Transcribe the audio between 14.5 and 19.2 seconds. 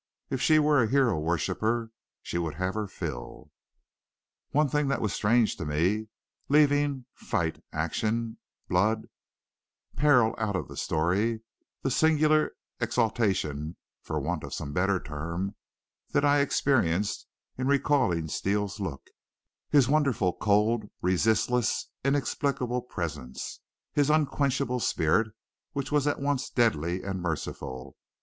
some better term, that I experienced in recalling Steele's look,